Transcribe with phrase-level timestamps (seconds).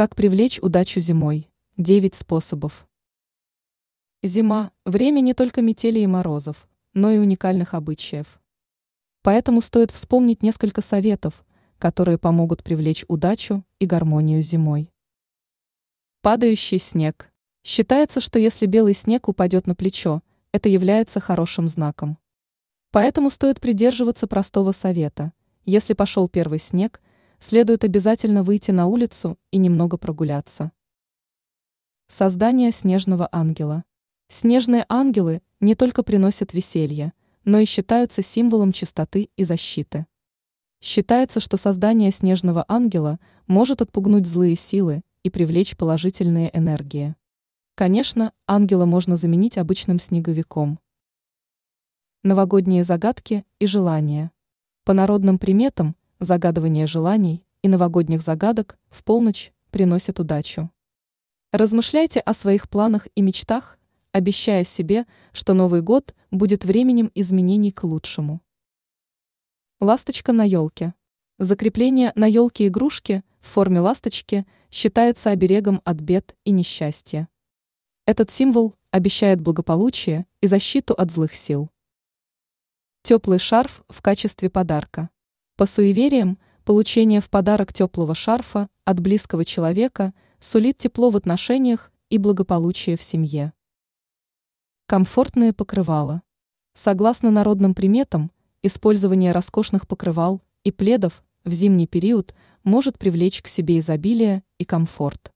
[0.00, 1.50] Как привлечь удачу зимой?
[1.76, 2.88] 9 способов.
[4.22, 8.40] Зима– время не только метели и морозов, но и уникальных обычаев.
[9.20, 11.44] Поэтому стоит вспомнить несколько советов,
[11.78, 14.90] которые помогут привлечь удачу и гармонию зимой.
[16.22, 17.30] Падающий снег.
[17.62, 22.16] Считается, что если белый снег упадет на плечо, это является хорошим знаком.
[22.90, 25.34] Поэтому стоит придерживаться простого совета.
[25.66, 27.02] Если пошел первый снег,
[27.40, 30.72] следует обязательно выйти на улицу и немного прогуляться.
[32.06, 33.84] Создание снежного ангела.
[34.28, 37.12] Снежные ангелы не только приносят веселье,
[37.44, 40.06] но и считаются символом чистоты и защиты.
[40.82, 47.16] Считается, что создание снежного ангела может отпугнуть злые силы и привлечь положительные энергии.
[47.74, 50.78] Конечно, ангела можно заменить обычным снеговиком.
[52.22, 54.30] Новогодние загадки и желания.
[54.84, 60.70] По народным приметам, загадывание желаний и новогодних загадок в полночь приносят удачу.
[61.52, 63.78] Размышляйте о своих планах и мечтах,
[64.12, 68.40] обещая себе, что Новый год будет временем изменений к лучшему.
[69.80, 70.94] Ласточка на елке.
[71.38, 77.28] Закрепление на елке игрушки в форме ласточки считается оберегом от бед и несчастья.
[78.04, 81.70] Этот символ обещает благополучие и защиту от злых сил.
[83.02, 85.08] Теплый шарф в качестве подарка.
[85.60, 92.16] По суевериям, получение в подарок теплого шарфа от близкого человека сулит тепло в отношениях и
[92.16, 93.52] благополучие в семье.
[94.86, 96.22] Комфортные покрывала.
[96.72, 103.80] Согласно народным приметам, использование роскошных покрывал и пледов в зимний период может привлечь к себе
[103.80, 105.30] изобилие и комфорт.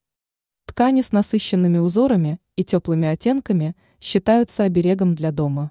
[0.65, 5.71] Ткани с насыщенными узорами и теплыми оттенками считаются оберегом для дома.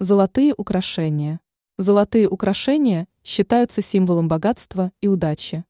[0.00, 1.40] Золотые украшения.
[1.78, 5.66] Золотые украшения считаются символом богатства и удачи.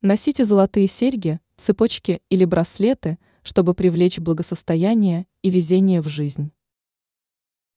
[0.00, 6.50] Носите золотые серьги, цепочки или браслеты, чтобы привлечь благосостояние и везение в жизнь.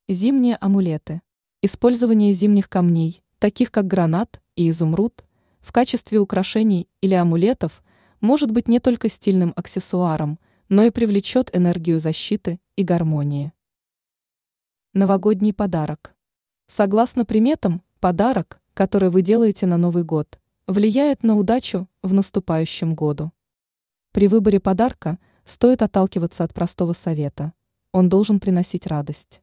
[0.08, 1.22] Зимние амулеты.
[1.62, 5.26] Использование зимних камней, таких как гранат и изумруд,
[5.60, 7.84] в качестве украшений или амулетов
[8.22, 10.40] может быть не только стильным аксессуаром,
[10.70, 13.52] но и привлечет энергию защиты и гармонии.
[14.94, 16.17] Новогодний подарок.
[16.68, 23.32] Согласно приметам, подарок, который вы делаете на Новый год, влияет на удачу в наступающем году.
[24.12, 27.54] При выборе подарка стоит отталкиваться от простого совета.
[27.94, 29.42] Он должен приносить радость.